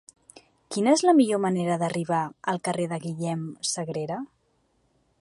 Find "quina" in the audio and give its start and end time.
0.75-0.93